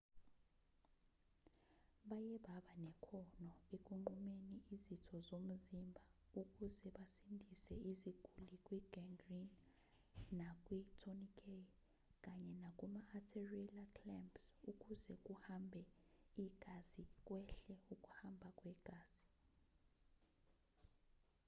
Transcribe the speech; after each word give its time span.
baye 2.09 2.35
baba 2.45 2.73
nekhono 2.85 3.51
ekunqumeni 3.75 4.57
izitho 4.75 5.15
zomzimba 5.27 6.03
ukuze 6.41 6.85
basindise 6.97 7.73
izguli 7.91 8.55
kwi-gangrene 8.65 9.57
nakwi-tourniquet 10.37 11.67
kanye 12.23 12.53
nakuma-arterila 12.63 13.81
clampsukuze 13.95 15.13
kuhambe 15.25 15.81
igazikwehle 16.45 17.73
ukuhamba 17.93 18.47
kwegazi 18.57 19.23